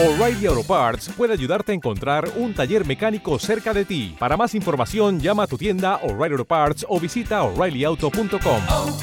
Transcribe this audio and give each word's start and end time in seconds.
O'Reilly 0.00 0.46
Auto 0.46 0.62
Parts 0.62 1.10
puede 1.16 1.32
ayudarte 1.32 1.72
a 1.72 1.74
encontrar 1.74 2.30
un 2.36 2.54
taller 2.54 2.86
mecánico 2.86 3.36
cerca 3.40 3.74
de 3.74 3.84
ti. 3.84 4.14
Para 4.16 4.36
más 4.36 4.54
información, 4.54 5.18
llama 5.18 5.42
a 5.42 5.46
tu 5.48 5.58
tienda 5.58 5.96
O'Reilly 6.04 6.34
Auto 6.34 6.44
Parts 6.44 6.86
o 6.88 7.00
visita 7.00 7.42
oreillyauto.com. 7.42 8.60
oh, 8.68 8.96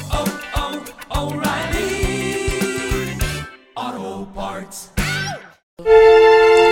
oh, 3.76 4.26
Parts. 4.34 4.92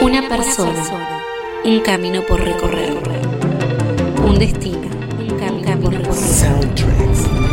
Una 0.01 0.27
persona, 0.27 1.21
un 1.63 1.81
camino 1.81 2.23
por 2.23 2.41
recorrer, 2.41 2.97
un 4.25 4.39
destino, 4.39 4.89
un 5.19 5.39
camino 5.39 5.79
por 5.81 5.93
recorrer. 5.93 7.44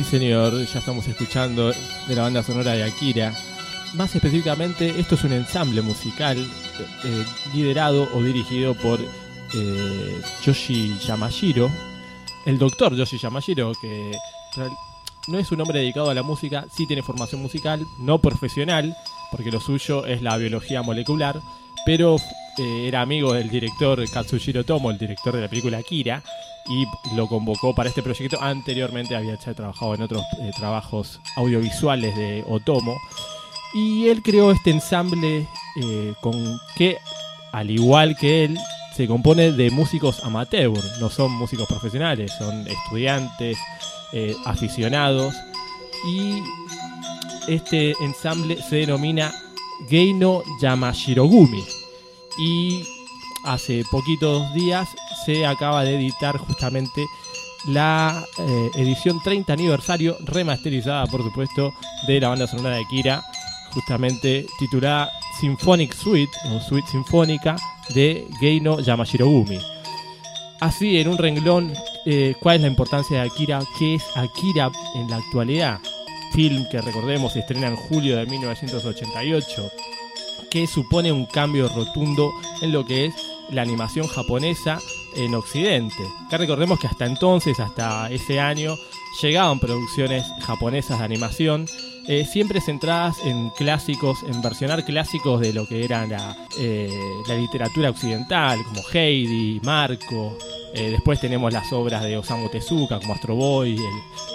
Sí, 0.00 0.18
señor, 0.18 0.64
ya 0.64 0.78
estamos 0.78 1.06
escuchando 1.08 1.70
de 2.08 2.16
la 2.16 2.22
banda 2.22 2.42
sonora 2.42 2.72
de 2.72 2.84
Akira. 2.84 3.34
Más 3.92 4.14
específicamente, 4.14 4.98
esto 4.98 5.14
es 5.14 5.24
un 5.24 5.32
ensamble 5.34 5.82
musical 5.82 6.38
eh, 6.38 7.24
liderado 7.52 8.08
o 8.14 8.22
dirigido 8.22 8.72
por 8.72 8.98
eh, 8.98 10.22
Yoshi 10.42 10.96
Yamashiro, 11.06 11.70
el 12.46 12.58
doctor 12.58 12.96
Yoshi 12.96 13.18
Yamashiro, 13.18 13.72
que 13.78 14.12
no 15.28 15.38
es 15.38 15.52
un 15.52 15.60
hombre 15.60 15.80
dedicado 15.80 16.08
a 16.08 16.14
la 16.14 16.22
música, 16.22 16.64
sí 16.74 16.86
tiene 16.86 17.02
formación 17.02 17.42
musical, 17.42 17.86
no 17.98 18.20
profesional, 18.20 18.96
porque 19.30 19.52
lo 19.52 19.60
suyo 19.60 20.06
es 20.06 20.22
la 20.22 20.38
biología 20.38 20.80
molecular, 20.80 21.42
pero 21.84 22.16
eh, 22.56 22.88
era 22.88 23.02
amigo 23.02 23.34
del 23.34 23.50
director 23.50 24.02
Katsushiro 24.08 24.64
Tomo, 24.64 24.90
el 24.90 24.96
director 24.96 25.34
de 25.34 25.42
la 25.42 25.48
película 25.48 25.76
Akira, 25.76 26.22
y 26.66 26.86
lo 27.14 27.26
convocó 27.26 27.74
para 27.74 27.88
este 27.88 28.02
proyecto. 28.02 28.40
Anteriormente 28.40 29.16
había 29.16 29.38
ya 29.38 29.54
trabajado 29.54 29.94
en 29.94 30.02
otros 30.02 30.22
eh, 30.40 30.50
trabajos 30.56 31.20
audiovisuales 31.36 32.14
de 32.16 32.44
Otomo. 32.48 32.96
Y 33.74 34.08
él 34.08 34.22
creó 34.22 34.50
este 34.50 34.70
ensamble 34.70 35.46
eh, 35.76 36.14
con 36.20 36.60
que, 36.76 36.98
al 37.52 37.70
igual 37.70 38.16
que 38.16 38.44
él, 38.44 38.58
se 38.96 39.06
compone 39.06 39.52
de 39.52 39.70
músicos 39.70 40.22
amateur, 40.24 40.72
no 40.98 41.08
son 41.08 41.32
músicos 41.32 41.66
profesionales, 41.68 42.32
son 42.38 42.66
estudiantes, 42.66 43.56
eh, 44.12 44.34
aficionados. 44.44 45.34
Y 46.06 46.42
este 47.48 47.94
ensamble 48.02 48.60
se 48.62 48.76
denomina 48.76 49.32
Geino 49.88 50.42
Yamashirogumi. 50.60 51.64
Y 52.38 52.84
hace 53.44 53.84
poquitos 53.90 54.52
días 54.54 54.88
se 55.30 55.46
acaba 55.46 55.84
de 55.84 55.94
editar 55.94 56.36
justamente 56.38 57.06
la 57.66 58.24
eh, 58.38 58.70
edición 58.74 59.22
30 59.22 59.52
aniversario 59.52 60.16
remasterizada 60.24 61.06
por 61.06 61.22
supuesto 61.22 61.72
de 62.08 62.18
la 62.20 62.30
banda 62.30 62.48
sonora 62.48 62.74
de 62.74 62.82
Akira 62.82 63.22
justamente 63.72 64.46
titulada 64.58 65.12
Symphonic 65.38 65.94
Suite 65.94 66.32
o 66.46 66.60
Suite 66.60 66.88
Sinfónica 66.88 67.54
de 67.94 68.26
Geino 68.40 68.80
Yamashirogumi. 68.80 69.60
Así 70.60 70.98
en 70.98 71.06
un 71.06 71.18
renglón 71.18 71.74
eh, 72.06 72.34
cuál 72.40 72.56
es 72.56 72.62
la 72.62 72.68
importancia 72.68 73.20
de 73.20 73.28
Akira 73.28 73.60
qué 73.78 73.94
es 73.94 74.04
Akira 74.16 74.70
en 74.96 75.08
la 75.08 75.18
actualidad 75.18 75.78
film 76.32 76.66
que 76.70 76.80
recordemos 76.80 77.34
se 77.34 77.40
estrena 77.40 77.68
en 77.68 77.76
julio 77.76 78.16
de 78.16 78.26
1988 78.26 79.70
que 80.50 80.66
supone 80.66 81.12
un 81.12 81.26
cambio 81.26 81.68
rotundo 81.68 82.32
en 82.62 82.72
lo 82.72 82.84
que 82.84 83.06
es 83.06 83.14
la 83.50 83.62
animación 83.62 84.06
japonesa 84.08 84.80
en 85.16 85.34
Occidente. 85.34 86.02
Que 86.28 86.38
recordemos 86.38 86.78
que 86.78 86.86
hasta 86.86 87.06
entonces, 87.06 87.58
hasta 87.60 88.10
ese 88.10 88.40
año, 88.40 88.76
llegaban 89.22 89.58
producciones 89.60 90.24
japonesas 90.42 90.98
de 90.98 91.04
animación, 91.04 91.66
eh, 92.08 92.24
siempre 92.24 92.60
centradas 92.60 93.16
en 93.24 93.50
clásicos, 93.50 94.22
en 94.24 94.40
versionar 94.42 94.84
clásicos 94.84 95.40
de 95.40 95.52
lo 95.52 95.66
que 95.66 95.84
era 95.84 96.06
la, 96.06 96.36
eh, 96.58 96.90
literatura 97.28 97.90
occidental, 97.90 98.58
como 98.64 98.80
Heidi, 98.92 99.60
Marco. 99.62 100.36
Eh, 100.74 100.90
después 100.90 101.20
tenemos 101.20 101.52
las 101.52 101.72
obras 101.72 102.02
de 102.04 102.16
Osamu 102.16 102.48
Tezuka, 102.48 103.00
como 103.00 103.14
Astro 103.14 103.34
Boy, 103.34 103.76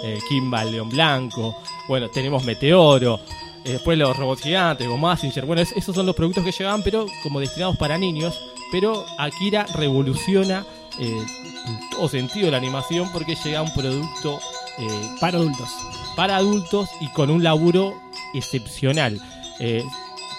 el, 0.04 0.70
León 0.70 0.88
Blanco. 0.90 1.56
Bueno, 1.88 2.08
tenemos 2.10 2.44
Meteoro, 2.44 3.18
después 3.64 3.96
los 3.98 4.16
robots 4.16 4.42
gigantes, 4.42 4.86
como 4.86 5.06
Mazinger. 5.06 5.46
Bueno, 5.46 5.62
es- 5.62 5.72
esos 5.72 5.94
son 5.94 6.06
los 6.06 6.14
productos 6.14 6.44
que 6.44 6.52
llegaban, 6.52 6.82
pero 6.82 7.06
como 7.22 7.40
destinados 7.40 7.76
para 7.76 7.96
niños. 7.98 8.38
Pero 8.72 9.04
Akira 9.18 9.66
revoluciona 9.74 10.64
eh, 10.98 11.24
en 11.66 11.90
todo 11.90 12.08
sentido 12.08 12.50
la 12.50 12.56
animación 12.56 13.10
porque 13.12 13.34
llega 13.34 13.62
un 13.62 13.72
producto 13.72 14.40
eh, 14.78 15.10
Para 15.20 15.38
adultos. 15.38 15.68
para 16.16 16.36
adultos 16.36 16.90
y 17.00 17.08
con 17.08 17.30
un 17.30 17.42
laburo 17.42 17.94
excepcional. 18.34 19.20
Eh, 19.58 19.84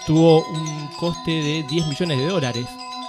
tuvo 0.05 0.45
un 0.45 0.87
coste 0.99 1.31
de 1.31 1.63
10 1.63 1.87
millones 1.87 2.17
de 2.19 2.27
dólares 2.27 2.65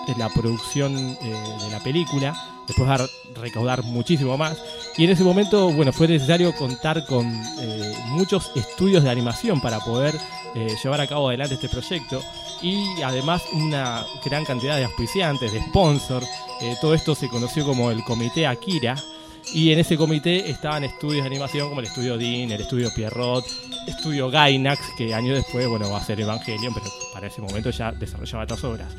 en 0.06 0.18
la 0.18 0.28
producción 0.30 0.96
eh, 0.96 1.56
de 1.60 1.70
la 1.70 1.80
película. 1.80 2.34
Después 2.68 2.88
va 2.88 2.96
a 2.96 3.08
recaudar 3.40 3.82
muchísimo 3.82 4.36
más. 4.36 4.58
Y 4.96 5.04
en 5.04 5.10
ese 5.10 5.24
momento, 5.24 5.72
bueno, 5.72 5.92
fue 5.92 6.06
necesario 6.06 6.54
contar 6.54 7.04
con 7.06 7.26
eh, 7.60 7.94
muchos 8.10 8.52
estudios 8.54 9.02
de 9.02 9.10
animación 9.10 9.60
para 9.60 9.80
poder 9.80 10.14
eh, 10.54 10.76
llevar 10.82 11.00
a 11.00 11.06
cabo 11.06 11.28
adelante 11.28 11.54
este 11.54 11.68
proyecto. 11.68 12.22
Y 12.60 13.00
además 13.02 13.42
una 13.54 14.04
gran 14.24 14.44
cantidad 14.44 14.76
de 14.76 14.84
auspiciantes, 14.84 15.50
de 15.52 15.60
sponsors. 15.62 16.26
Eh, 16.60 16.76
todo 16.80 16.94
esto 16.94 17.14
se 17.14 17.28
conoció 17.28 17.64
como 17.64 17.90
el 17.90 18.04
Comité 18.04 18.46
Akira. 18.46 18.96
Y 19.54 19.72
en 19.72 19.78
ese 19.78 19.96
comité 19.96 20.50
estaban 20.50 20.84
estudios 20.84 21.22
de 21.22 21.30
animación 21.30 21.70
como 21.70 21.80
el 21.80 21.86
estudio 21.86 22.18
Dean, 22.18 22.50
el 22.50 22.60
estudio 22.60 22.90
Pierrot, 22.94 23.46
estudio 23.86 24.28
Gainax, 24.28 24.78
que 24.98 25.14
años 25.14 25.36
después 25.36 25.66
bueno, 25.68 25.90
va 25.90 25.98
a 25.98 26.04
ser 26.04 26.20
Evangelion, 26.20 26.74
pero 26.74 26.86
para 27.14 27.28
ese 27.28 27.40
momento 27.40 27.70
ya 27.70 27.92
desarrollaba 27.92 28.44
otras 28.44 28.62
obras. 28.64 28.92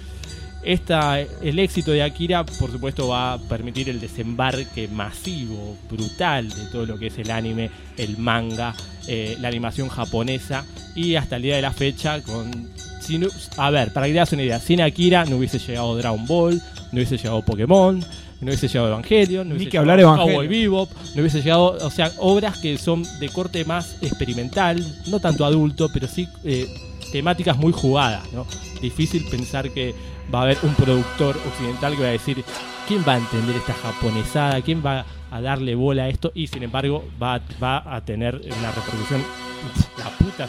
Esta, 0.64 1.22
el 1.22 1.58
éxito 1.60 1.92
de 1.92 2.04
Akira, 2.04 2.46
por 2.46 2.72
supuesto, 2.72 3.08
va 3.08 3.34
a 3.34 3.38
permitir 3.38 3.90
el 3.90 4.00
desembarque 4.02 4.88
masivo, 4.90 5.78
brutal 5.90 6.50
de 6.50 6.66
todo 6.66 6.86
lo 6.86 6.98
que 6.98 7.08
es 7.08 7.18
el 7.18 7.32
anime, 7.32 7.70
el 7.98 8.18
manga, 8.18 8.76
eh, 9.08 9.38
la 9.40 9.48
animación 9.48 9.88
japonesa 9.88 10.66
y 10.96 11.16
hasta 11.16 11.38
el 11.38 11.44
día 11.44 11.56
de 11.56 11.62
la 11.62 11.72
fecha 11.72 12.22
con... 12.22 12.70
si 13.02 13.18
no- 13.18 13.30
a 13.58 13.70
ver, 13.70 13.94
para 13.94 14.08
que 14.08 14.12
te 14.14 14.20
das 14.20 14.34
una 14.34 14.44
idea, 14.44 14.60
sin 14.60 14.82
Akira 14.82 15.24
no 15.26 15.38
hubiese 15.38 15.60
llegado 15.60 15.96
Dragon 15.96 16.26
Ball, 16.28 16.56
no 16.92 16.98
hubiese 16.98 17.16
llegado 17.18 17.42
Pokémon, 17.42 18.00
no 18.42 18.48
hubiese 18.48 18.68
llegado 18.68 18.90
Evangelion, 18.90 19.48
no 19.48 19.54
Ni 19.54 19.60
hubiese 19.60 19.72
que 19.72 19.78
hablar. 19.78 20.02
Cowboy 20.02 20.48
Bebop, 20.48 20.90
no 21.16 21.22
hubiese 21.22 21.42
llegado, 21.42 21.78
o 21.82 21.90
sea, 21.90 22.12
obras 22.20 22.58
que 22.58 22.78
son 22.78 23.04
de 23.22 23.30
corte 23.30 23.64
más 23.64 23.96
experimental, 24.02 24.86
no 25.08 25.20
tanto 25.22 25.46
adulto, 25.46 25.90
pero 25.94 26.08
sí 26.08 26.28
eh, 26.44 26.68
temáticas 27.12 27.58
muy 27.58 27.72
jugadas, 27.72 28.32
¿no? 28.34 28.46
Difícil 28.82 29.26
pensar 29.30 29.70
que 29.72 29.94
va 30.34 30.40
a 30.40 30.44
haber 30.44 30.58
un 30.64 30.74
productor 30.76 31.36
occidental 31.48 31.96
que 31.96 32.04
va 32.04 32.10
a 32.10 32.12
decir, 32.12 32.44
¿quién 32.88 33.04
va 33.08 33.14
a 33.14 33.18
entender 33.18 33.56
esta 33.56 33.74
japonesada? 33.74 34.62
¿Quién 34.62 34.84
va 34.86 35.06
a 35.32 35.42
darle 35.42 35.76
bola 35.76 36.04
a 36.04 36.10
esto? 36.10 36.32
Y 36.36 36.48
sin 36.48 36.64
embargo 36.64 37.04
va, 37.22 37.42
va 37.62 37.96
a 37.96 38.02
tener 38.02 38.36
una 38.36 38.72
repercusión, 38.72 39.24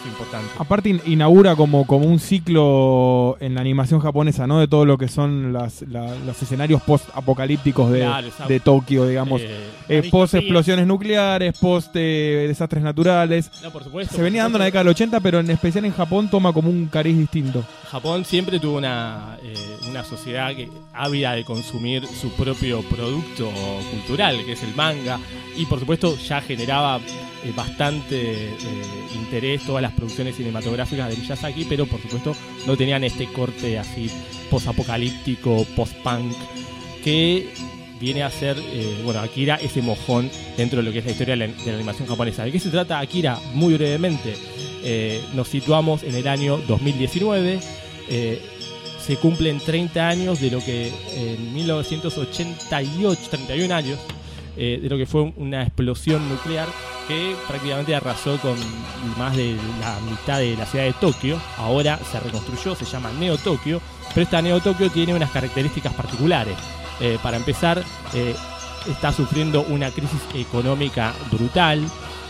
importante. 0.06 0.48
Aparte 0.58 0.88
in- 0.90 1.00
inaugura 1.06 1.56
como, 1.56 1.86
como 1.86 2.06
un 2.06 2.18
ciclo 2.20 3.36
en 3.40 3.54
la 3.54 3.60
animación 3.60 4.00
japonesa, 4.00 4.46
¿no? 4.46 4.60
De 4.60 4.68
todo 4.68 4.84
lo 4.84 4.98
que 4.98 5.08
son 5.08 5.52
las, 5.52 5.82
la- 5.82 6.14
los 6.26 6.40
escenarios 6.42 6.82
post-apocalípticos 6.82 7.90
de, 7.90 8.00
Claro, 8.00 8.28
de 8.48 8.60
Tokio, 8.60 9.06
digamos. 9.06 9.40
Eh, 9.40 9.50
Eh, 9.88 10.02
la 10.04 10.10
post 10.10 10.34
distopía. 10.34 10.40
explosiones 10.40 10.86
nucleares, 10.86 11.58
post 11.58 11.90
eh, 11.94 12.54
naturales. 12.80 13.50
No, 13.62 13.70
por 13.70 13.82
supuesto, 13.84 14.14
Se 14.14 14.22
venía 14.22 14.42
dando 14.42 14.56
en 14.58 14.60
la 14.60 14.64
década 14.66 14.84
del 14.84 14.90
80, 14.90 15.20
pero 15.20 15.40
en 15.40 15.50
especial 15.50 15.84
en 15.84 15.92
Japón 15.92 16.28
toma 16.30 16.52
como 16.52 16.70
un 16.70 16.86
cariz 16.86 17.16
distinto. 17.18 17.64
Japón 17.90 18.24
siempre 18.24 18.60
tuvo 18.60 18.78
una, 18.78 19.36
eh, 19.42 19.54
una 19.88 20.04
sociedad 20.04 20.54
que, 20.54 20.68
ávida 20.94 21.32
de 21.32 21.44
consumir 21.44 22.06
su 22.06 22.30
propio 22.36 22.82
producto 22.82 23.50
cultural, 23.90 24.36
que 24.46 24.52
es 24.52 24.62
el 24.62 24.74
manga, 24.76 25.18
y 25.56 25.66
por 25.66 25.80
supuesto 25.80 26.16
ya 26.16 26.40
generaba 26.40 27.00
eh, 27.44 27.52
bastante 27.54 28.20
eh, 28.20 28.56
interés 29.14 29.62
todas 29.64 29.82
las 29.82 29.92
producciones 29.92 30.36
cinematográficas 30.36 31.08
de 31.08 31.16
Miyazaki, 31.16 31.64
pero 31.64 31.86
por 31.86 32.00
supuesto 32.00 32.34
no 32.66 32.76
tenían 32.76 33.04
este 33.04 33.26
corte 33.26 33.78
así 33.78 34.10
post-apocalíptico, 34.50 35.64
post-punk, 35.76 36.34
que 37.04 37.48
viene 38.00 38.22
a 38.22 38.30
ser, 38.30 38.56
eh, 38.58 39.02
bueno, 39.04 39.20
Akira 39.20 39.56
ese 39.56 39.82
mojón 39.82 40.30
dentro 40.56 40.78
de 40.78 40.82
lo 40.82 40.92
que 40.92 40.98
es 40.98 41.04
la 41.04 41.10
historia 41.12 41.36
de 41.36 41.48
la, 41.48 41.74
animación 41.74 42.08
japonesa. 42.08 42.44
¿De 42.44 42.50
qué 42.50 42.58
se 42.58 42.70
trata 42.70 42.98
Akira? 42.98 43.38
Muy 43.54 43.74
brevemente, 43.74 44.34
eh, 44.82 45.22
nos 45.34 45.48
situamos 45.48 46.02
en 46.02 46.14
el 46.14 46.26
año 46.26 46.56
2019, 46.66 47.60
eh, 48.08 48.40
se 49.06 49.16
cumplen 49.16 49.60
30 49.60 50.08
años 50.08 50.40
de 50.40 50.50
lo 50.50 50.64
que 50.64 50.92
en 51.14 51.54
1988, 51.54 53.20
31 53.30 53.74
años, 53.74 53.98
de 54.56 54.88
lo 54.90 54.98
que 54.98 55.06
fue 55.06 55.32
una 55.36 55.62
explosión 55.62 56.28
nuclear 56.28 56.68
que 57.10 57.34
prácticamente 57.48 57.94
arrasó 57.96 58.38
con 58.38 58.56
más 59.18 59.36
de 59.36 59.56
la 59.80 59.98
mitad 60.08 60.38
de 60.38 60.56
la 60.56 60.64
ciudad 60.64 60.84
de 60.84 60.92
Tokio. 60.92 61.40
Ahora 61.58 61.98
se 61.98 62.20
reconstruyó, 62.20 62.76
se 62.76 62.84
llama 62.84 63.10
Neo 63.18 63.36
Tokio 63.36 63.80
pero 64.14 64.24
esta 64.24 64.42
Neo 64.42 64.60
Tokio 64.60 64.90
tiene 64.90 65.14
unas 65.14 65.30
características 65.30 65.92
particulares. 65.94 66.56
Eh, 67.00 67.18
para 67.22 67.36
empezar, 67.36 67.82
eh, 68.14 68.34
está 68.88 69.12
sufriendo 69.12 69.62
una 69.62 69.90
crisis 69.90 70.20
económica 70.34 71.14
brutal. 71.30 71.84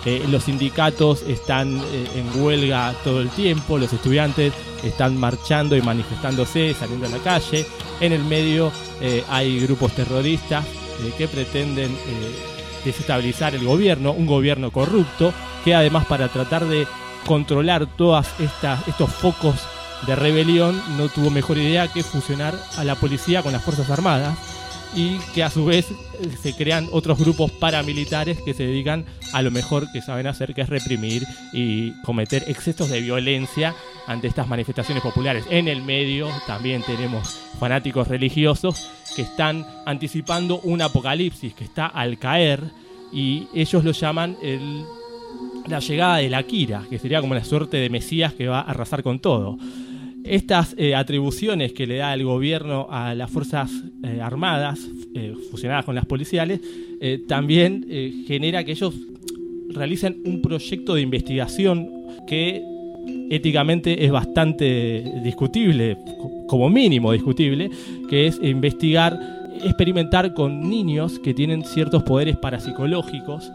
Eh, 0.04 0.24
los 0.28 0.44
sindicatos 0.44 1.22
están 1.22 1.78
en 2.14 2.42
huelga 2.42 2.94
todo 3.04 3.20
el 3.20 3.28
tiempo, 3.28 3.76
los 3.76 3.92
estudiantes 3.92 4.52
están 4.82 5.18
marchando 5.18 5.76
y 5.76 5.82
manifestándose, 5.82 6.74
saliendo 6.74 7.06
a 7.06 7.10
la 7.10 7.18
calle. 7.18 7.66
En 8.00 8.12
el 8.12 8.24
medio 8.24 8.72
hay 9.28 9.60
grupos 9.60 9.92
terroristas 9.92 10.64
que 11.18 11.28
pretenden 11.28 11.94
desestabilizar 12.84 13.54
el 13.54 13.64
gobierno, 13.64 14.12
un 14.12 14.26
gobierno 14.26 14.70
corrupto, 14.70 15.32
que 15.64 15.74
además 15.74 16.06
para 16.06 16.28
tratar 16.28 16.66
de 16.66 16.86
controlar 17.26 17.86
todos 17.96 18.26
estos 18.38 19.10
focos 19.10 19.56
de 20.06 20.16
rebelión 20.16 20.80
no 20.96 21.08
tuvo 21.08 21.30
mejor 21.30 21.58
idea 21.58 21.88
que 21.88 22.02
fusionar 22.02 22.54
a 22.78 22.84
la 22.84 22.94
policía 22.94 23.42
con 23.42 23.52
las 23.52 23.62
Fuerzas 23.62 23.90
Armadas 23.90 24.36
y 24.94 25.18
que 25.34 25.42
a 25.44 25.50
su 25.50 25.64
vez 25.64 25.86
eh, 25.90 25.94
se 26.42 26.54
crean 26.54 26.88
otros 26.92 27.18
grupos 27.18 27.50
paramilitares 27.52 28.40
que 28.42 28.54
se 28.54 28.64
dedican 28.66 29.04
a 29.32 29.42
lo 29.42 29.50
mejor 29.50 29.86
que 29.92 30.02
saben 30.02 30.26
hacer, 30.26 30.52
que 30.54 30.62
es 30.62 30.68
reprimir 30.68 31.24
y 31.52 31.92
cometer 32.02 32.44
excesos 32.48 32.90
de 32.90 33.00
violencia 33.00 33.74
ante 34.06 34.26
estas 34.26 34.48
manifestaciones 34.48 35.02
populares. 35.02 35.44
En 35.50 35.68
el 35.68 35.82
medio 35.82 36.28
también 36.46 36.82
tenemos 36.82 37.38
fanáticos 37.60 38.08
religiosos 38.08 38.90
que 39.14 39.22
están 39.22 39.64
anticipando 39.86 40.60
un 40.60 40.82
apocalipsis 40.82 41.54
que 41.54 41.64
está 41.64 41.86
al 41.86 42.18
caer 42.18 42.62
y 43.12 43.46
ellos 43.54 43.84
lo 43.84 43.92
llaman 43.92 44.36
el- 44.42 44.84
la 45.68 45.78
llegada 45.78 46.16
de 46.16 46.30
la 46.30 46.42
Kira, 46.42 46.82
que 46.90 46.98
sería 46.98 47.20
como 47.20 47.32
una 47.32 47.44
suerte 47.44 47.76
de 47.76 47.90
Mesías 47.90 48.32
que 48.34 48.48
va 48.48 48.60
a 48.60 48.70
arrasar 48.70 49.02
con 49.04 49.20
todo. 49.20 49.56
Estas 50.24 50.74
eh, 50.78 50.94
atribuciones 50.94 51.72
que 51.72 51.86
le 51.86 51.96
da 51.96 52.12
el 52.14 52.24
gobierno 52.24 52.86
a 52.90 53.14
las 53.14 53.30
Fuerzas 53.30 53.70
eh, 54.04 54.20
Armadas, 54.20 54.88
eh, 55.14 55.34
fusionadas 55.50 55.84
con 55.84 55.94
las 55.94 56.06
policiales, 56.06 56.60
también 57.26 57.86
genera 58.26 58.62
que 58.62 58.72
ellos 58.72 58.94
realicen 59.70 60.20
un 60.26 60.42
proyecto 60.42 60.94
de 60.94 61.00
investigación 61.00 61.88
que 62.26 62.62
éticamente 63.30 64.04
es 64.04 64.10
bastante 64.10 65.02
discutible, 65.24 65.96
co- 66.20 66.46
como 66.46 66.68
mínimo 66.68 67.12
discutible, 67.12 67.70
que 68.10 68.26
es 68.26 68.38
investigar, 68.42 69.18
experimentar 69.64 70.34
con 70.34 70.68
niños 70.68 71.18
que 71.20 71.32
tienen 71.32 71.64
ciertos 71.64 72.02
poderes 72.02 72.36
parapsicológicos 72.36 73.50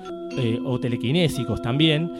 o 0.65 0.79
telequinésicos 0.79 1.61
también. 1.61 2.11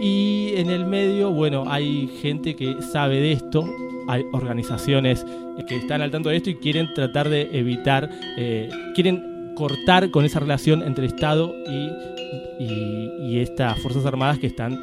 Y 0.00 0.50
en 0.54 0.70
el 0.70 0.86
medio, 0.86 1.32
bueno, 1.32 1.64
hay 1.66 2.08
gente 2.22 2.54
que 2.54 2.80
sabe 2.82 3.20
de 3.20 3.32
esto, 3.32 3.68
hay 4.08 4.24
organizaciones 4.32 5.24
que 5.68 5.76
están 5.76 6.02
al 6.02 6.10
tanto 6.10 6.28
de 6.30 6.36
esto 6.36 6.50
y 6.50 6.56
quieren 6.56 6.92
tratar 6.94 7.28
de 7.28 7.48
evitar, 7.52 8.08
eh, 8.36 8.68
quieren 8.94 9.52
cortar 9.54 10.10
con 10.10 10.24
esa 10.24 10.40
relación 10.40 10.82
entre 10.82 11.06
Estado 11.06 11.54
y, 11.68 11.90
y- 12.62 13.10
y 13.22 13.40
estas 13.40 13.78
Fuerzas 13.80 14.06
Armadas 14.06 14.38
que 14.38 14.46
están 14.46 14.78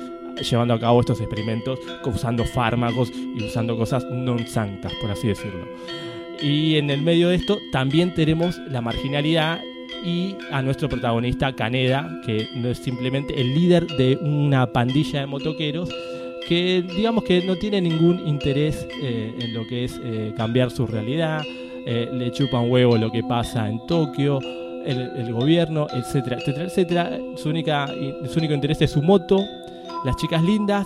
llevando 0.49 0.73
a 0.73 0.79
cabo 0.79 0.99
estos 0.99 1.21
experimentos 1.21 1.79
usando 2.05 2.43
fármacos 2.43 3.09
y 3.15 3.43
usando 3.43 3.77
cosas 3.77 4.03
non 4.11 4.43
santas, 4.47 4.91
por 4.99 5.09
así 5.11 5.27
decirlo. 5.31 5.63
Y 6.43 6.75
en 6.75 6.89
el 6.91 7.01
medio 7.01 7.29
de 7.29 7.35
esto 7.39 7.57
también 7.71 8.13
tenemos 8.13 8.59
la 8.69 8.81
marginalidad 8.81 9.61
y 10.03 10.35
a 10.51 10.61
nuestro 10.61 10.89
protagonista 10.89 11.55
Caneda, 11.55 12.19
que 12.25 12.47
no 12.55 12.67
es 12.69 12.79
simplemente 12.79 13.39
el 13.39 13.55
líder 13.55 13.87
de 13.95 14.17
una 14.19 14.67
pandilla 14.73 15.21
de 15.21 15.25
motoqueros 15.25 15.87
que 16.47 16.81
digamos 16.81 17.23
que 17.23 17.45
no 17.45 17.55
tiene 17.55 17.81
ningún 17.81 18.27
interés 18.27 18.87
eh, 19.01 19.33
en 19.39 19.53
lo 19.53 19.65
que 19.67 19.85
es 19.85 19.99
eh, 20.03 20.33
cambiar 20.35 20.71
su 20.71 20.85
realidad, 20.87 21.41
eh, 21.85 22.09
le 22.11 22.31
chupa 22.31 22.59
un 22.59 22.71
huevo 22.71 22.97
lo 22.97 23.11
que 23.11 23.23
pasa 23.23 23.69
en 23.69 23.85
Tokio, 23.87 24.39
el, 24.85 25.11
el 25.17 25.33
gobierno, 25.33 25.87
etcétera, 25.93 26.37
etcétera, 26.37 26.65
etcétera. 26.65 27.19
Su, 27.35 27.49
única, 27.49 27.87
su 28.31 28.39
único 28.39 28.53
interés 28.53 28.81
es 28.81 28.91
su 28.91 29.01
moto, 29.01 29.43
las 30.03 30.15
chicas 30.17 30.43
lindas 30.43 30.85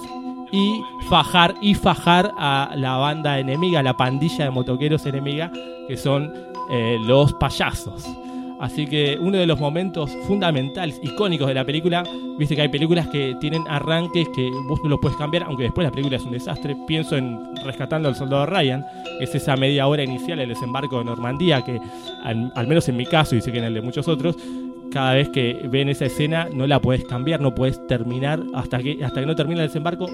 y 0.51 0.81
fajar 1.09 1.55
y 1.61 1.73
fajar 1.75 2.31
a 2.37 2.73
la 2.75 2.97
banda 2.97 3.39
enemiga, 3.39 3.83
la 3.83 3.95
pandilla 3.95 4.45
de 4.45 4.51
motoqueros 4.51 5.05
enemiga, 5.05 5.51
que 5.87 5.97
son 5.97 6.33
eh, 6.71 6.97
los 7.05 7.33
payasos. 7.33 8.05
Así 8.59 8.85
que 8.85 9.17
uno 9.19 9.37
de 9.37 9.45
los 9.45 9.59
momentos 9.59 10.11
fundamentales, 10.27 10.99
icónicos 11.01 11.47
de 11.47 11.53
la 11.53 11.65
película, 11.65 12.03
viste 12.37 12.55
que 12.55 12.63
hay 12.63 12.67
películas 12.67 13.07
que 13.07 13.35
tienen 13.39 13.63
arranques 13.69 14.27
que 14.35 14.49
vos 14.67 14.81
no 14.83 14.89
los 14.89 14.99
puedes 14.99 15.17
cambiar, 15.17 15.43
aunque 15.43 15.63
después 15.63 15.85
la 15.85 15.91
película 15.91 16.17
es 16.17 16.23
un 16.23 16.31
desastre. 16.31 16.75
Pienso 16.85 17.15
en 17.15 17.39
Rescatando 17.63 18.09
al 18.09 18.15
Soldado 18.15 18.45
Ryan, 18.45 18.85
es 19.21 19.33
esa 19.33 19.55
media 19.55 19.87
hora 19.87 20.03
inicial 20.03 20.39
del 20.39 20.49
desembarco 20.49 20.99
de 20.99 21.05
Normandía, 21.05 21.61
que 21.63 21.79
al, 22.23 22.51
al 22.53 22.67
menos 22.67 22.89
en 22.89 22.97
mi 22.97 23.05
caso 23.05 23.35
y 23.35 23.41
sé 23.41 23.51
que 23.51 23.59
en 23.59 23.63
el 23.65 23.73
de 23.73 23.81
muchos 23.81 24.07
otros, 24.09 24.35
cada 24.91 25.13
vez 25.13 25.29
que 25.29 25.67
ven 25.69 25.89
esa 25.89 26.05
escena 26.05 26.47
no 26.53 26.67
la 26.67 26.79
puedes 26.81 27.05
cambiar, 27.05 27.41
no 27.41 27.55
puedes 27.55 27.85
terminar, 27.87 28.41
hasta 28.53 28.79
que, 28.79 29.03
hasta 29.03 29.21
que 29.21 29.25
no 29.25 29.35
termina 29.35 29.61
el 29.61 29.67
desembarco, 29.67 30.07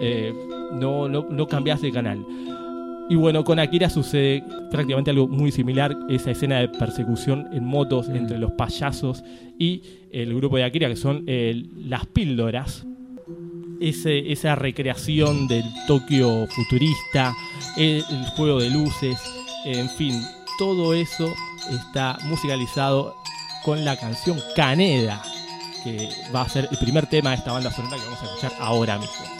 eh, 0.00 0.32
no, 0.72 1.08
no, 1.08 1.26
no 1.28 1.46
cambias 1.46 1.82
de 1.82 1.92
canal. 1.92 2.24
Y 3.10 3.16
bueno, 3.16 3.42
con 3.44 3.58
Akira 3.58 3.90
sucede 3.90 4.42
prácticamente 4.70 5.10
algo 5.10 5.26
muy 5.28 5.50
similar, 5.52 5.94
esa 6.08 6.30
escena 6.30 6.58
de 6.60 6.68
persecución 6.68 7.48
en 7.52 7.64
motos 7.66 8.08
entre 8.08 8.38
los 8.38 8.52
payasos 8.52 9.22
y 9.58 9.82
el 10.12 10.32
grupo 10.34 10.56
de 10.56 10.64
Akira, 10.64 10.88
que 10.88 10.96
son 10.96 11.24
eh, 11.26 11.66
las 11.76 12.06
píldoras. 12.06 12.86
Ese- 13.80 14.30
esa 14.30 14.54
recreación 14.54 15.48
del 15.48 15.64
Tokio 15.88 16.46
futurista, 16.48 17.34
el, 17.76 18.04
el 18.10 18.24
juego 18.36 18.60
de 18.60 18.70
luces, 18.70 19.18
en 19.64 19.88
fin, 19.90 20.14
todo 20.58 20.94
eso 20.94 21.32
está 21.70 22.16
musicalizado 22.28 23.14
con 23.64 23.84
la 23.84 23.96
canción 23.96 24.38
Caneda, 24.54 25.20
que 25.82 26.08
va 26.34 26.42
a 26.42 26.48
ser 26.48 26.68
el 26.70 26.78
primer 26.78 27.06
tema 27.06 27.30
de 27.30 27.36
esta 27.36 27.52
banda 27.52 27.70
sonora 27.72 27.96
que 27.96 28.04
vamos 28.04 28.20
a 28.22 28.24
escuchar 28.26 28.52
ahora 28.60 28.98
mismo. 28.98 29.39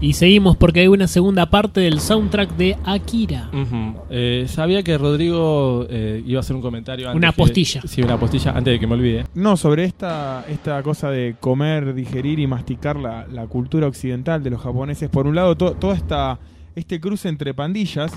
Y 0.00 0.12
seguimos 0.12 0.56
porque 0.56 0.80
hay 0.80 0.86
una 0.88 1.08
segunda 1.08 1.46
parte 1.50 1.80
del 1.80 1.98
soundtrack 1.98 2.56
de 2.56 2.76
Akira. 2.84 3.50
Ujú. 3.52 3.94
Eh, 4.10 4.44
sabía 4.48 4.84
que 4.84 4.96
Rodrigo 4.96 5.86
eh, 5.90 6.22
iba 6.24 6.38
a 6.38 6.40
hacer 6.40 6.54
un 6.54 6.62
comentario 6.62 7.08
antes 7.08 7.16
Una 7.18 7.32
que- 7.32 7.36
postilla. 7.36 7.80
sí, 7.84 8.00
una 8.02 8.16
postilla 8.16 8.52
antes 8.52 8.74
de 8.74 8.78
que 8.78 8.86
me 8.86 8.94
olvide. 8.94 9.24
No, 9.34 9.56
sobre 9.56 9.84
esta, 9.84 10.44
esta 10.48 10.80
cosa 10.84 11.10
de 11.10 11.34
comer, 11.40 11.94
digerir 11.94 12.38
y 12.38 12.46
masticar 12.46 12.96
la, 12.96 13.26
la 13.26 13.48
cultura 13.48 13.88
occidental 13.88 14.40
de 14.42 14.50
los 14.50 14.60
japoneses. 14.60 15.08
Por 15.10 15.26
un 15.26 15.34
lado, 15.34 15.56
to- 15.56 15.72
toda 15.72 15.94
esta 15.94 16.38
este 16.76 17.00
cruce 17.00 17.28
entre 17.28 17.52
pandillas, 17.52 18.12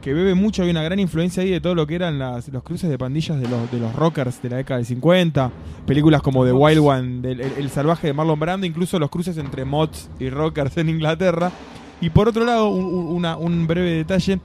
que 0.00 0.14
bebe 0.14 0.34
mucho, 0.34 0.62
hay 0.62 0.70
una 0.70 0.82
gran 0.82 0.98
influencia 0.98 1.42
ahí 1.42 1.50
de 1.50 1.60
todo 1.60 1.74
lo 1.74 1.86
que 1.86 1.94
eran 1.94 2.18
las- 2.18 2.48
los 2.48 2.62
cruces 2.62 2.88
de 2.88 2.96
pandillas 2.96 3.38
de 3.40 3.48
los, 3.48 3.70
de 3.70 3.78
los 3.78 3.94
rockers 3.94 4.40
de 4.42 4.48
la 4.50 4.56
década 4.56 4.78
del 4.78 4.86
50. 4.86 5.50
Películas 5.86 6.22
como 6.22 6.44
The 6.44 6.52
Wild 6.52 6.78
One, 6.80 7.20
del- 7.20 7.40
el, 7.40 7.52
el 7.58 7.70
salvaje 7.70 8.06
de 8.06 8.12
Marlon 8.14 8.40
Brando, 8.40 8.66
incluso 8.66 8.98
los 8.98 9.10
cruces 9.10 9.36
entre 9.36 9.64
mods 9.64 10.08
y 10.18 10.30
rockers 10.30 10.76
en 10.78 10.88
Inglaterra. 10.88 11.52
Y 12.00 12.08
por 12.10 12.28
otro 12.28 12.44
lado, 12.46 12.68
un, 12.70 12.84
un- 12.84 13.06
una- 13.16 13.36
un 13.36 13.66
breve 13.66 13.90
detalle, 13.90 14.40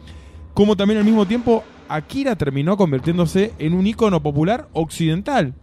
como 0.54 0.76
también 0.76 1.00
al 1.00 1.06
mismo 1.06 1.26
tiempo 1.26 1.64
Akira 1.88 2.36
terminó 2.36 2.76
convirtiéndose 2.76 3.54
en 3.60 3.74
un 3.76 3.88
ícono 3.88 4.22
popular 4.22 4.68
occidental. 4.74 5.54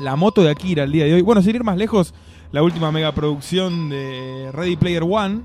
La 0.00 0.16
moto 0.16 0.42
de 0.42 0.50
Akira 0.50 0.82
al 0.82 0.90
día 0.92 1.04
de 1.04 1.14
hoy. 1.14 1.22
Bueno, 1.22 1.42
sin 1.42 1.54
ir 1.54 1.62
más 1.62 1.76
lejos, 1.76 2.12
la 2.50 2.62
última 2.62 2.90
megaproducción 2.90 3.88
de 3.88 4.50
Ready 4.52 4.76
Player 4.76 5.02
One 5.08 5.40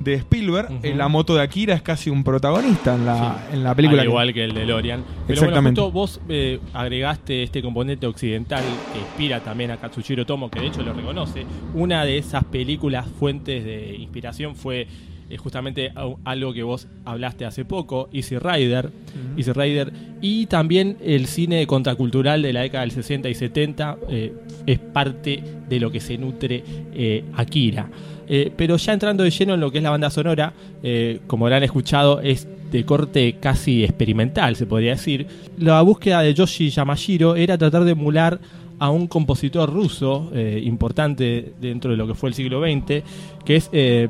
de 0.00 0.14
Spielberg, 0.14 0.68
eh, 0.82 0.94
la 0.94 1.08
moto 1.08 1.34
de 1.34 1.42
Akira 1.42 1.74
es 1.74 1.82
casi 1.82 2.10
un 2.10 2.24
protagonista 2.24 2.94
en 2.94 3.06
la, 3.06 3.48
en 3.52 3.64
la 3.64 3.74
película. 3.74 4.02
Al 4.02 4.08
igual 4.08 4.32
que 4.32 4.44
el 4.44 4.54
DeLorean. 4.54 5.02
Pero 5.26 5.40
Exactamente. 5.40 5.80
bueno, 5.80 5.92
justo 6.08 6.20
vos 6.20 6.20
eh, 6.28 6.60
agregaste 6.72 7.42
este 7.42 7.62
componente 7.62 8.06
occidental 8.06 8.62
que 8.92 8.98
inspira 8.98 9.40
también 9.40 9.70
a 9.70 9.76
Katsushiro 9.76 10.24
Tomo, 10.24 10.50
que 10.50 10.60
de 10.60 10.66
hecho 10.68 10.82
lo 10.82 10.92
reconoce. 10.92 11.44
Una 11.74 12.04
de 12.04 12.18
esas 12.18 12.44
películas 12.44 13.06
fuentes 13.18 13.64
de 13.64 13.96
inspiración 13.96 14.54
fue 14.54 14.86
eh, 15.30 15.36
justamente 15.36 15.92
algo 16.24 16.54
que 16.54 16.62
vos 16.62 16.88
hablaste 17.04 17.44
hace 17.44 17.64
poco, 17.64 18.08
Easy 18.12 18.38
Rider. 18.38 18.90
Easy 19.36 19.52
Rider. 19.52 19.92
Y 20.22 20.46
también 20.46 20.96
el 21.02 21.26
cine 21.26 21.66
contracultural 21.66 22.40
de 22.40 22.52
la 22.52 22.62
década 22.62 22.82
del 22.82 22.92
60 22.92 23.28
y 23.28 23.34
70 23.34 23.98
eh, 24.08 24.32
es 24.66 24.78
parte 24.78 25.42
de 25.68 25.80
lo 25.80 25.90
que 25.90 26.00
se 26.00 26.16
nutre 26.16 26.64
eh, 26.94 27.24
Akira. 27.34 27.90
Eh, 28.28 28.52
pero 28.56 28.76
ya 28.76 28.92
entrando 28.92 29.24
de 29.24 29.30
lleno 29.30 29.54
en 29.54 29.60
lo 29.60 29.70
que 29.70 29.78
es 29.78 29.84
la 29.84 29.90
banda 29.90 30.10
sonora, 30.10 30.52
eh, 30.82 31.20
como 31.26 31.46
habrán 31.46 31.62
escuchado, 31.62 32.20
es 32.20 32.46
de 32.70 32.84
corte 32.84 33.36
casi 33.40 33.84
experimental, 33.84 34.56
se 34.56 34.66
podría 34.66 34.92
decir. 34.92 35.26
La 35.56 35.80
búsqueda 35.82 36.20
de 36.20 36.34
Yoshi 36.34 36.70
Yamashiro 36.70 37.36
era 37.36 37.56
tratar 37.56 37.84
de 37.84 37.92
emular 37.92 38.38
a 38.78 38.90
un 38.90 39.06
compositor 39.06 39.72
ruso 39.72 40.30
eh, 40.34 40.60
importante 40.64 41.52
dentro 41.60 41.90
de 41.90 41.96
lo 41.96 42.06
que 42.06 42.14
fue 42.14 42.28
el 42.28 42.34
siglo 42.34 42.60
XX, 42.62 43.02
que 43.44 43.56
es 43.56 43.68
eh, 43.72 44.08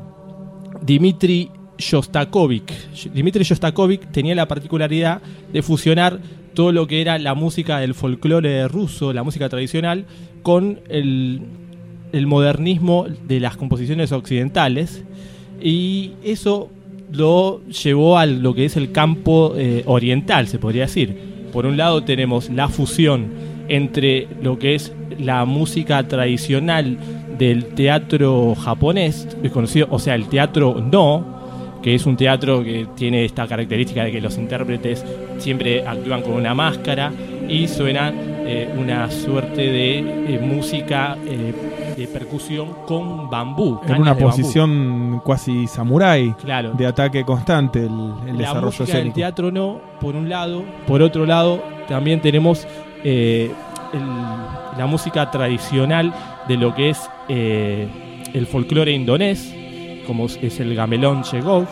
Dmitry 0.82 1.50
Shostakovich. 1.78 3.10
Dmitry 3.14 3.44
Shostakovich 3.44 4.10
tenía 4.10 4.34
la 4.34 4.46
particularidad 4.46 5.22
de 5.52 5.62
fusionar 5.62 6.20
todo 6.54 6.72
lo 6.72 6.87
que 6.87 7.00
era 7.00 7.18
la 7.18 7.34
música 7.34 7.78
del 7.78 7.94
folclore 7.94 8.66
ruso, 8.68 9.12
la 9.12 9.22
música 9.22 9.48
tradicional, 9.48 10.06
con 10.42 10.80
el, 10.88 11.42
el 12.12 12.26
modernismo 12.26 13.06
de 13.26 13.40
las 13.40 13.56
composiciones 13.56 14.12
occidentales. 14.12 15.04
Y 15.60 16.12
eso 16.22 16.70
lo 17.12 17.62
llevó 17.66 18.18
a 18.18 18.26
lo 18.26 18.54
que 18.54 18.64
es 18.64 18.76
el 18.76 18.92
campo 18.92 19.54
eh, 19.56 19.82
oriental, 19.86 20.46
se 20.48 20.58
podría 20.58 20.82
decir. 20.82 21.16
Por 21.52 21.66
un 21.66 21.76
lado 21.76 22.04
tenemos 22.04 22.50
la 22.50 22.68
fusión 22.68 23.26
entre 23.68 24.28
lo 24.42 24.58
que 24.58 24.74
es 24.74 24.92
la 25.18 25.44
música 25.44 26.06
tradicional 26.06 26.98
del 27.38 27.66
teatro 27.66 28.54
japonés, 28.54 29.28
conocido, 29.52 29.88
o 29.90 29.98
sea, 29.98 30.14
el 30.14 30.28
teatro 30.28 30.80
no, 30.80 31.38
que 31.82 31.94
es 31.94 32.06
un 32.06 32.16
teatro 32.16 32.62
que 32.62 32.86
tiene 32.96 33.24
esta 33.24 33.46
característica 33.46 34.04
de 34.04 34.12
que 34.12 34.20
los 34.20 34.36
intérpretes 34.36 35.04
siempre 35.38 35.86
actúan 35.86 36.22
con 36.22 36.32
una 36.32 36.54
máscara 36.54 37.12
y 37.48 37.68
suena 37.68 38.12
eh, 38.50 38.75
una 38.78 39.11
suerte 39.11 39.61
de 39.61 39.99
eh, 39.99 40.38
música 40.40 41.17
eh, 41.26 41.55
de 41.97 42.07
percusión 42.09 42.69
con 42.87 43.28
bambú. 43.28 43.81
en 43.87 44.00
una 44.00 44.17
posición 44.17 45.21
cuasi 45.25 45.67
samurái 45.67 46.33
Claro. 46.43 46.73
de 46.73 46.87
ataque 46.87 47.25
constante 47.25 47.81
el, 47.81 47.87
el 48.26 48.33
la 48.38 48.38
desarrollo 48.38 48.67
música 48.81 48.99
del 48.99 49.12
teatro 49.12 49.50
no, 49.50 49.81
por 50.00 50.17
un 50.17 50.28
lado. 50.28 50.62
Por 50.87 51.02
otro 51.02 51.26
lado, 51.26 51.62
también 51.88 52.21
tenemos 52.21 52.67
el- 53.05 53.50
la 54.78 54.87
música 54.87 55.31
tradicional 55.31 56.12
de 56.47 56.57
lo 56.57 56.75
que 56.75 56.90
es 56.90 57.09
el 57.28 58.47
folclore 58.47 58.93
indonés, 58.93 59.55
como 60.07 60.26
es- 60.26 60.38
es 60.43 60.61
el 60.61 60.75
gamelón 60.75 61.23
chegog. 61.23 61.67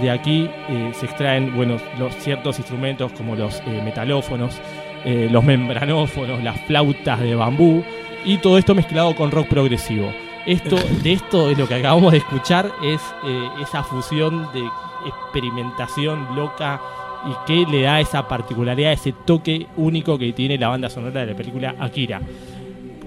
De 0.00 0.10
aquí 0.10 0.48
eh, 0.68 0.90
se 0.94 1.06
extraen 1.06 1.54
bueno, 1.56 1.76
los 1.98 2.14
ciertos 2.16 2.58
instrumentos 2.58 3.12
como 3.12 3.34
los 3.36 3.60
eh, 3.60 3.80
metalófonos, 3.84 4.58
eh, 5.06 5.28
los 5.30 5.42
membranófonos, 5.42 6.42
las 6.42 6.60
flautas 6.66 7.20
de 7.20 7.34
bambú 7.34 7.82
y 8.24 8.36
todo 8.38 8.58
esto 8.58 8.74
mezclado 8.74 9.14
con 9.14 9.30
rock 9.30 9.46
progresivo. 9.48 10.12
Esto, 10.44 10.76
de 11.02 11.12
esto 11.12 11.48
es 11.50 11.56
lo 11.58 11.66
que 11.66 11.76
acabamos 11.76 12.12
de 12.12 12.18
escuchar, 12.18 12.70
es 12.84 13.00
eh, 13.26 13.48
esa 13.62 13.82
fusión 13.82 14.48
de 14.52 14.62
experimentación 15.06 16.34
loca 16.36 16.80
y 17.26 17.46
que 17.46 17.70
le 17.70 17.82
da 17.82 18.00
esa 18.00 18.26
particularidad, 18.28 18.92
ese 18.92 19.12
toque 19.24 19.66
único 19.76 20.18
que 20.18 20.32
tiene 20.32 20.58
la 20.58 20.68
banda 20.68 20.88
sonora 20.90 21.20
de 21.20 21.32
la 21.32 21.36
película 21.36 21.74
Akira. 21.78 22.20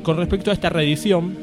Con 0.04 0.18
respecto 0.18 0.52
a 0.52 0.54
esta 0.54 0.70
reedición, 0.70 1.38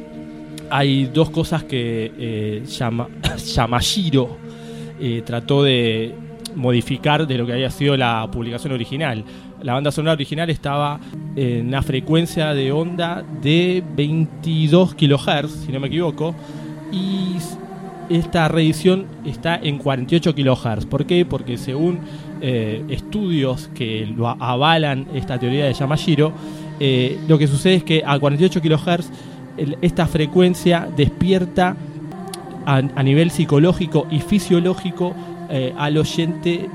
hay 0.71 1.07
dos 1.07 1.31
cosas 1.31 1.65
que 1.65 2.13
eh, 2.19 2.63
Yama- 2.67 3.09
Yamashiro 3.55 4.37
eh, 5.01 5.23
trató 5.25 5.63
de 5.63 6.15
modificar 6.55 7.27
de 7.27 7.37
lo 7.39 7.47
que 7.47 7.53
había 7.53 7.71
sido 7.71 7.97
la 7.97 8.29
publicación 8.31 8.73
original. 8.73 9.25
La 9.63 9.75
banda 9.75 9.91
sonora 9.91 10.13
original 10.13 10.51
estaba 10.51 11.01
en 11.35 11.69
una 11.69 11.83
frecuencia 11.83 12.55
de 12.55 12.73
onda 12.73 13.25
de 13.43 13.83
22 13.97 14.95
kHz, 14.95 15.65
si 15.65 15.73
no 15.73 15.81
me 15.81 15.89
equivoco, 15.89 16.35
y 16.93 17.37
esta 18.09 18.49
reedición 18.49 19.07
está 19.25 19.57
en 19.57 19.79
48 19.79 20.35
kHz. 20.35 20.87
¿Por 20.87 21.07
qué? 21.07 21.25
Porque 21.25 21.57
según 21.57 22.01
eh, 22.41 22.85
estudios 22.89 23.69
que 23.75 24.07
lo 24.07 24.29
avalan 24.29 25.07
esta 25.15 25.39
teoría 25.39 25.67
de 25.67 25.75
Yamashiro, 25.75 26.33
eh, 26.79 27.19
lo 27.27 27.39
que 27.39 27.47
sucede 27.47 27.77
es 27.77 27.85
que 27.85 28.03
a 28.07 28.19
48 28.19 28.61
kHz 28.61 29.11
esta 29.81 30.07
frecuencia 30.07 30.87
despierta 30.97 31.77
a, 32.67 33.03
nivel 33.03 33.31
psicológico 33.31 34.07
y 34.11 34.21
fisiológico 34.21 35.15
eh, 35.49 35.73
al 35.79 35.97
oyente 35.97 36.69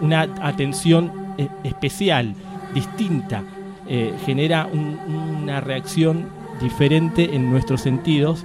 una 0.00 0.22
atención 0.40 1.21
especial, 1.64 2.34
distinta, 2.74 3.42
eh, 3.88 4.12
genera 4.24 4.68
un- 4.72 4.98
una 5.42 5.60
reacción 5.60 6.26
diferente 6.60 7.34
en 7.34 7.50
nuestros 7.50 7.80
sentidos 7.80 8.44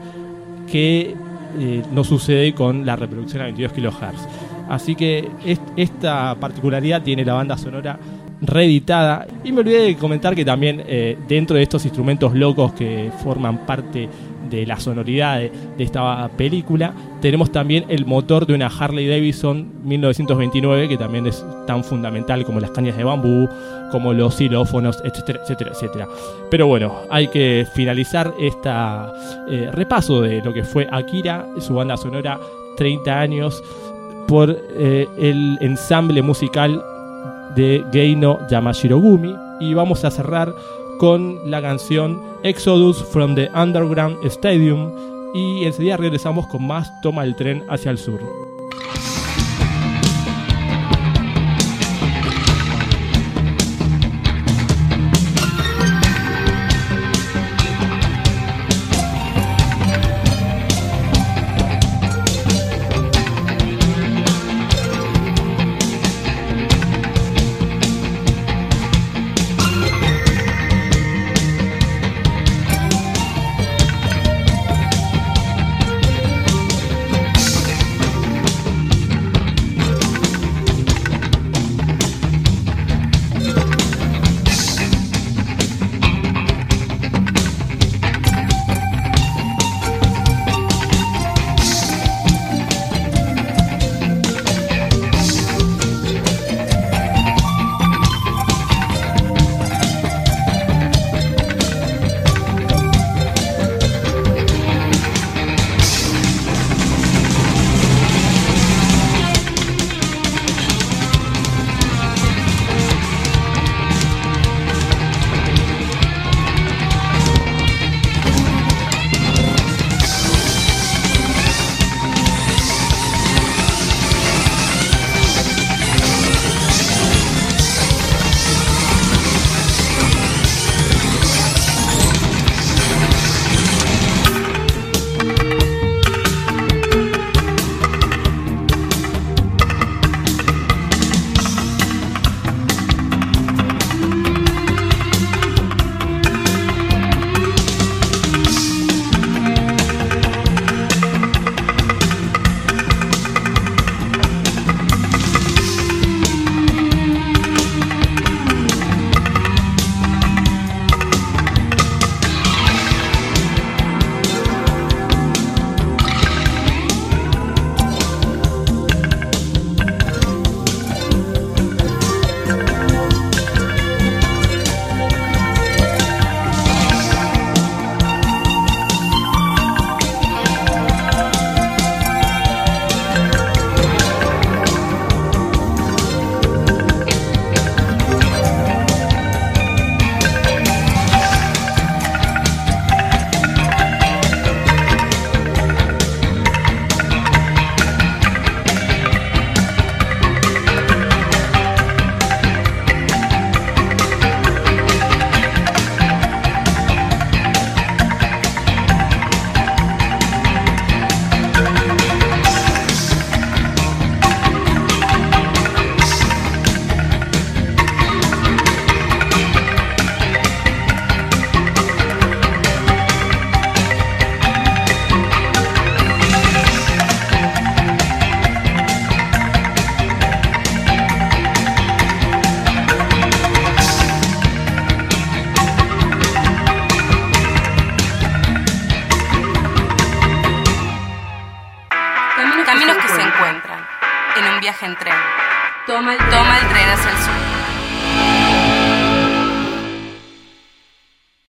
que 0.72 1.15
eh, 1.60 1.82
no 1.94 2.03
sucede 2.03 2.53
con 2.53 2.86
la 2.86 2.96
reproducción 2.98 3.41
a 3.41 3.46
22 3.46 3.72
kHz. 3.72 4.27
Así 4.70 4.96
que 4.96 5.29
est- 5.46 5.62
esta 5.77 6.36
particularidad 6.39 7.01
tiene 7.03 7.24
la 7.24 7.34
banda 7.36 7.58
sonora 7.58 7.98
reeditada. 8.41 9.27
Y 9.44 9.51
me 9.51 9.62
olvidé 9.62 9.82
de 9.84 9.96
comentar 9.96 10.36
que 10.36 10.46
también 10.46 10.84
eh, 10.86 11.17
dentro 11.27 11.56
de 11.56 11.63
estos 11.63 11.86
instrumentos 11.86 12.34
locos 12.34 12.74
que 12.74 13.12
forman 13.24 13.65
parte 13.65 14.10
de 14.50 14.65
la 14.65 14.79
sonoridad 14.79 15.39
de, 15.39 15.51
esta 15.77 16.29
película, 16.38 16.94
tenemos 17.22 17.51
también 17.51 17.86
el 17.89 18.06
motor 18.06 18.46
de 18.46 18.53
una 18.53 18.67
Harley 18.67 19.08
Davidson 19.08 19.84
1929, 19.84 20.88
que 20.88 20.98
también 20.98 21.27
es 21.27 21.44
tan 21.65 21.84
fundamental 21.84 22.46
como 22.46 22.60
las 22.62 22.72
cañas 22.72 22.96
de 22.96 23.03
bambú, 23.03 23.50
como 23.91 24.13
los 24.13 24.36
xilófonos, 24.36 25.01
etcétera, 25.03 25.41
etcétera, 25.44 25.72
etcétera. 25.74 26.08
Pero 26.50 26.67
bueno, 26.67 26.96
hay 27.10 27.27
que 27.27 27.65
finalizar 27.74 28.34
este 28.39 28.70
repaso 29.72 30.22
de 30.22 30.41
lo 30.41 30.53
que 30.53 30.63
fue 30.63 30.88
Akira, 30.91 31.46
su 31.60 31.74
banda 31.74 31.98
sonora, 31.98 32.39
30 32.77 33.20
años, 33.20 33.62
por 34.27 34.58
eh, 34.77 35.08
el 35.17 35.58
ensamble 35.62 36.22
musical 36.22 36.84
de 37.57 37.83
Geino 37.91 38.39
Yamashirogumi 38.47 39.35
y 39.59 39.73
vamos 39.73 40.05
a 40.05 40.11
cerrar 40.11 40.53
con 40.99 41.49
la 41.49 41.61
canción 41.61 42.21
Exodus 42.43 43.03
from 43.03 43.35
the 43.35 43.49
Underground 43.53 44.23
Stadium 44.25 44.91
y 45.33 45.65
enseguida 45.65 45.97
regresamos 45.97 46.47
con 46.47 46.65
más 46.65 47.01
Toma 47.01 47.23
el 47.23 47.35
tren 47.35 47.63
hacia 47.67 47.91
el 47.91 47.97
sur. 47.97 48.56